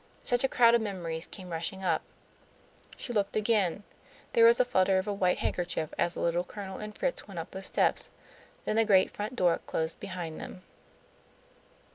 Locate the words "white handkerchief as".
5.13-6.15